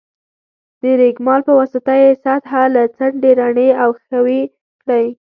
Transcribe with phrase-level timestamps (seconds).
[0.81, 4.41] د رېګمال په واسطه یې سطحه او څنډې رڼې او ښوي
[4.81, 5.05] کړئ.